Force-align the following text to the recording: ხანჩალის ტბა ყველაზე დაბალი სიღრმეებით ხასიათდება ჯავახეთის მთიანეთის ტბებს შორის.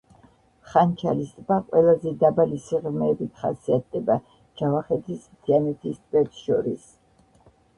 ხანჩალის 0.69 1.33
ტბა 1.33 1.57
ყველაზე 1.67 2.13
დაბალი 2.23 2.57
სიღრმეებით 2.69 3.37
ხასიათდება 3.43 4.17
ჯავახეთის 4.63 5.29
მთიანეთის 5.35 6.01
ტბებს 6.07 6.45
შორის. 6.49 6.91